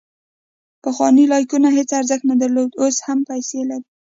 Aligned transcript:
پخوا 0.83 1.07
لایکونه 1.31 1.67
هیڅ 1.77 1.89
ارزښت 1.99 2.23
نه 2.31 2.35
درلود، 2.41 2.71
اوس 2.81 2.97
هم 3.07 3.19
پیسې 3.29 3.59
لري. 3.69 3.87